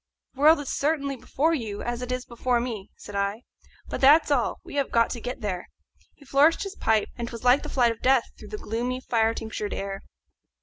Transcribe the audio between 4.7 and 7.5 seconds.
have got to get there." He flourished his pipe, and 'twas